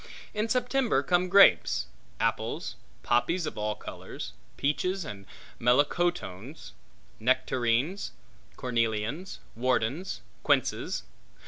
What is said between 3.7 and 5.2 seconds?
colors; peaches;